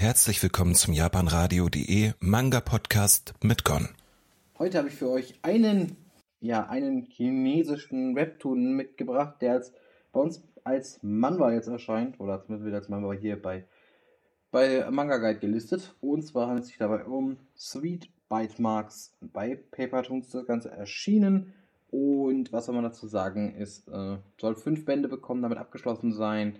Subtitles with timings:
[0.00, 3.90] Herzlich willkommen zum japanradio.de Manga Podcast mit Gon.
[4.58, 5.94] Heute habe ich für euch einen,
[6.40, 9.74] ja, einen chinesischen Webtoon mitgebracht, der als,
[10.10, 13.66] bei uns als Manwa jetzt erscheint, oder zumindest wird als Manwa hier bei,
[14.50, 15.94] bei Manga Guide gelistet.
[16.00, 20.70] Und zwar handelt es sich dabei um Sweet Bite Marks bei Paper Toons das Ganze
[20.70, 21.52] erschienen.
[21.90, 26.56] Und was soll man dazu sagen, ist, äh, soll fünf Bände bekommen, damit abgeschlossen sein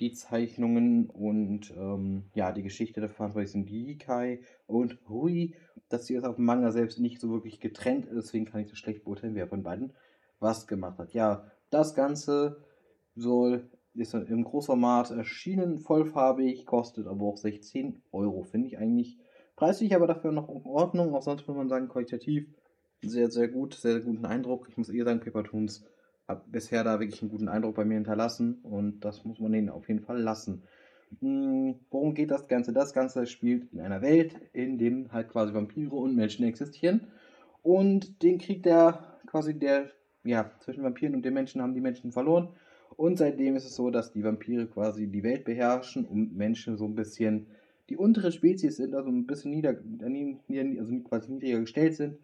[0.00, 5.54] die Zeichnungen und ähm, ja, die Geschichte der verantwortlich sind Yikai und Rui.
[5.88, 8.68] Dass sie das auf dem Manga selbst nicht so wirklich getrennt ist, deswegen kann ich
[8.68, 9.94] das schlecht beurteilen, wer von beiden
[10.38, 11.14] was gemacht hat.
[11.14, 12.62] Ja, das Ganze
[13.16, 18.44] soll ist im Großformat erschienen, vollfarbig, kostet aber auch 16 Euro.
[18.44, 19.18] Finde ich eigentlich
[19.56, 21.14] preislich, aber dafür noch in Ordnung.
[21.14, 22.46] Auch sonst muss man sagen, qualitativ
[23.02, 24.68] sehr, sehr gut, sehr, sehr guten Eindruck.
[24.68, 25.84] Ich muss eher sagen, Paper Toons
[26.28, 29.70] hat bisher da wirklich einen guten Eindruck bei mir hinterlassen und das muss man denen
[29.70, 30.62] auf jeden Fall lassen.
[31.20, 32.72] Hm, worum geht das Ganze?
[32.72, 37.06] Das Ganze spielt in einer Welt, in dem halt quasi Vampire und Menschen existieren
[37.62, 39.88] und den Krieg der quasi der
[40.24, 42.48] ja zwischen Vampiren und den Menschen haben die Menschen verloren
[42.96, 46.84] und seitdem ist es so, dass die Vampire quasi die Welt beherrschen und Menschen so
[46.86, 47.46] ein bisschen
[47.88, 49.74] die untere Spezies sind, also ein bisschen nieder,
[50.78, 52.18] also quasi niedriger gestellt sind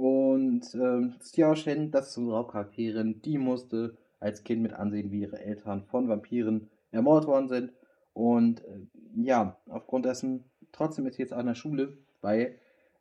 [0.00, 5.20] und ähm, Xiao Shen, das ist unsere Hauptcharakterin, die musste als Kind mit ansehen, wie
[5.20, 7.72] ihre Eltern von Vampiren ermordet worden sind.
[8.14, 12.54] Und äh, ja, aufgrund dessen, trotzdem ist sie jetzt an der Schule, weil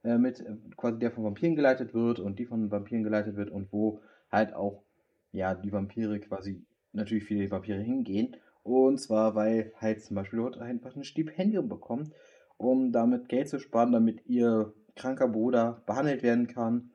[0.04, 3.50] äh, mit äh, quasi der von Vampiren geleitet wird und die von Vampiren geleitet wird
[3.50, 4.84] und wo halt auch
[5.32, 8.36] ja die Vampire quasi natürlich viele Vampire hingehen.
[8.64, 12.12] Und zwar, weil halt zum Beispiel dort einfach ein Stipendium bekommt,
[12.58, 16.92] um damit Geld zu sparen, damit ihr kranker Bruder behandelt werden kann.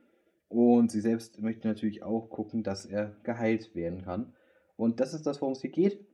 [0.49, 4.35] Und sie selbst möchte natürlich auch gucken, dass er geheilt werden kann.
[4.77, 6.07] Und das ist das, worum es hier geht.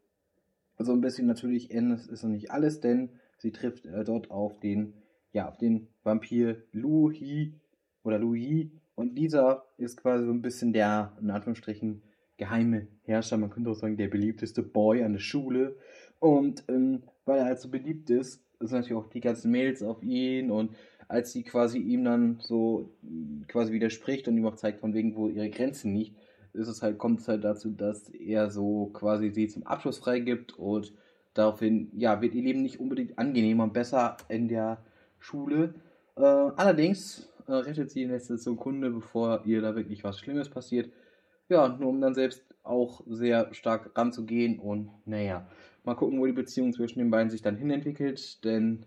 [0.76, 4.94] Also ein bisschen natürlich ist es nicht alles, denn sie trifft äh, dort auf den,
[5.32, 7.54] ja, auf den Vampir Hi
[8.02, 8.72] oder Yi.
[8.94, 12.02] Und dieser ist quasi so ein bisschen der, in Anführungsstrichen,
[12.38, 15.76] geheime Herrscher, man könnte auch sagen, der beliebteste Boy an der Schule.
[16.18, 20.02] Und ähm, weil er halt so beliebt ist, sind natürlich auch die ganzen Mails auf
[20.02, 20.74] ihn und
[21.10, 22.88] als sie quasi ihm dann so
[23.48, 26.16] quasi widerspricht und ihm auch zeigt, von wegen, wo ihre Grenzen liegt,
[26.52, 30.56] ist es halt, kommt es halt dazu, dass er so quasi sie zum Abschluss freigibt
[30.56, 30.92] und
[31.34, 34.78] daraufhin, ja, wird ihr Leben nicht unbedingt angenehmer und besser in der
[35.18, 35.74] Schule.
[36.16, 40.92] Äh, allerdings äh, rettet sie in letzter Sekunde, bevor ihr da wirklich was Schlimmes passiert.
[41.48, 45.48] Ja, nur um dann selbst auch sehr stark ranzugehen und naja,
[45.82, 48.86] mal gucken, wo die Beziehung zwischen den beiden sich dann hinentwickelt, denn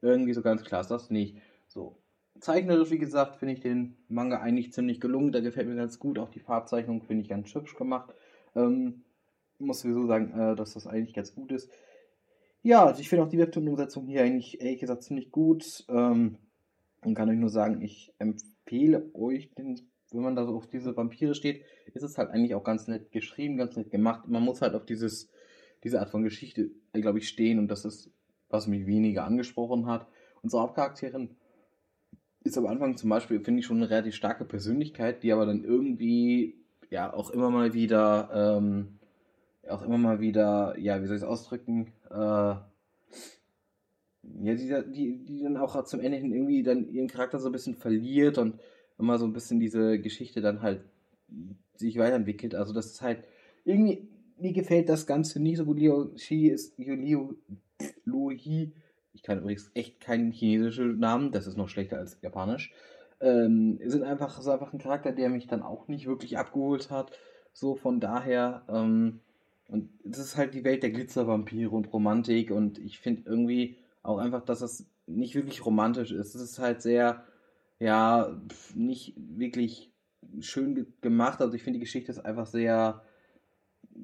[0.00, 1.36] irgendwie so ganz klar ist das nicht.
[1.76, 1.98] So.
[2.40, 5.30] Zeichnerisch, wie gesagt, finde ich den Manga eigentlich ziemlich gelungen.
[5.30, 6.18] Der gefällt mir ganz gut.
[6.18, 8.14] Auch die Farbzeichnung finde ich ganz hübsch gemacht.
[8.54, 9.04] Ähm,
[9.58, 11.70] muss sowieso sagen, äh, dass das eigentlich ganz gut ist.
[12.62, 15.84] Ja, also ich finde auch die Webtoon-Umsetzung hier eigentlich, ehrlich gesagt, ziemlich gut.
[15.90, 16.38] Ähm,
[17.04, 19.78] und kann euch nur sagen, ich empfehle euch, den,
[20.12, 21.62] wenn man da so auf diese Vampire steht,
[21.92, 24.26] ist es halt eigentlich auch ganz nett geschrieben, ganz nett gemacht.
[24.28, 25.30] Man muss halt auf dieses,
[25.84, 27.58] diese Art von Geschichte, glaube ich, stehen.
[27.58, 28.10] Und das ist,
[28.48, 30.06] was mich weniger angesprochen hat.
[30.42, 31.36] Unsere Hauptcharakterin
[32.46, 35.64] ist am Anfang zum Beispiel, finde ich, schon eine relativ starke Persönlichkeit, die aber dann
[35.64, 36.54] irgendwie
[36.90, 38.98] ja auch immer mal wieder, ähm,
[39.68, 42.70] auch immer mal wieder, ja, wie soll ich es ausdrücken, äh, ja,
[44.54, 47.76] die, die, die dann auch zum Ende hin irgendwie dann ihren Charakter so ein bisschen
[47.76, 48.58] verliert und
[48.98, 50.82] immer so ein bisschen diese Geschichte dann halt
[51.76, 52.54] sich weiterentwickelt.
[52.54, 53.24] Also das ist halt
[53.64, 54.08] irgendwie,
[54.38, 55.78] mir gefällt das Ganze nicht so gut.
[55.78, 57.34] Liu Xi ist, Liu,
[58.04, 58.72] Lu Hi
[59.16, 62.72] ich kann übrigens echt keinen chinesischen Namen, das ist noch schlechter als Japanisch.
[63.18, 67.12] Ähm, sind einfach, ist einfach ein Charakter, der mich dann auch nicht wirklich abgeholt hat.
[67.54, 69.20] So von daher, ähm,
[69.68, 74.18] und das ist halt die Welt der Glitzervampire und Romantik und ich finde irgendwie auch
[74.18, 76.34] einfach, dass das nicht wirklich romantisch ist.
[76.34, 77.24] Es ist halt sehr,
[77.78, 78.38] ja,
[78.74, 79.90] nicht wirklich
[80.40, 81.40] schön ge gemacht.
[81.40, 83.02] Also ich finde die Geschichte ist einfach sehr,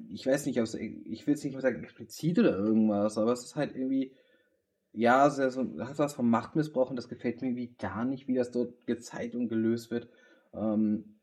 [0.09, 3.55] ich weiß nicht, ich will es nicht mal sagen explizit oder irgendwas, aber es ist
[3.55, 4.11] halt irgendwie
[4.93, 8.35] ja, sehr so, hat was vom Machtmissbrauch und das gefällt mir wie gar nicht, wie
[8.35, 10.07] das dort gezeigt und gelöst wird.
[10.53, 11.19] Ähm,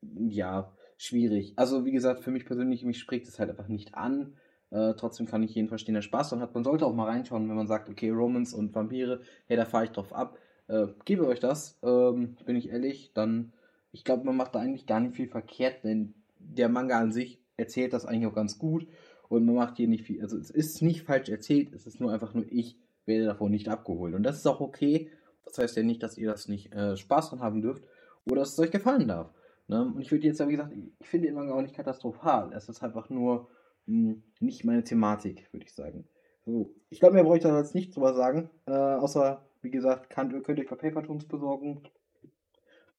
[0.00, 1.54] ja, schwierig.
[1.56, 4.34] Also, wie gesagt, für mich persönlich, mich spricht es halt einfach nicht an.
[4.70, 6.54] Äh, trotzdem kann ich jeden verstehen, der Spaß daran hat.
[6.54, 9.84] Man sollte auch mal reinschauen, wenn man sagt, okay, Romans und Vampire, hey, da fahre
[9.84, 10.38] ich drauf ab.
[10.68, 13.52] Äh, gebe euch das, ähm, bin ich ehrlich, dann,
[13.90, 17.40] ich glaube, man macht da eigentlich gar nicht viel verkehrt, denn der Manga an sich
[17.56, 18.86] erzählt das eigentlich auch ganz gut
[19.30, 22.12] und man macht hier nicht viel, also es ist nicht falsch erzählt, es ist nur
[22.12, 22.76] einfach nur ich
[23.08, 24.14] werde davon nicht abgeholt.
[24.14, 25.10] Und das ist auch okay.
[25.44, 27.84] Das heißt ja nicht, dass ihr das nicht äh, Spaß dran haben dürft
[28.26, 29.32] oder dass es euch gefallen darf.
[29.66, 29.82] Ne?
[29.84, 32.52] Und ich würde jetzt, ja, wie gesagt, ich finde den Manga auch nicht katastrophal.
[32.52, 33.48] Es ist einfach nur
[33.86, 36.06] mh, nicht meine Thematik, würde ich sagen.
[36.44, 38.50] So, ich glaube, mir brauche ich da jetzt nicht drüber sagen.
[38.66, 41.82] Äh, außer, wie gesagt, könnt, könnt euch bei Papertons besorgen.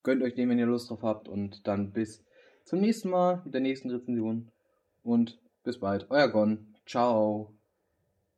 [0.03, 1.27] Gönnt euch den, wenn ihr Lust drauf habt.
[1.27, 2.23] Und dann bis
[2.63, 4.51] zum nächsten Mal mit der nächsten Rezension.
[5.03, 6.07] Und bis bald.
[6.09, 6.75] Euer Gon.
[6.85, 7.58] Ciao.